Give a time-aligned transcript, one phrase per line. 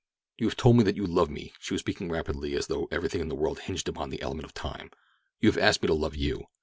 [0.39, 3.21] "You have told me that you love me." She was speaking rapidly, as though everything
[3.21, 4.89] in the world hinged upon the element of time.
[5.39, 6.45] "You have asked me to love you.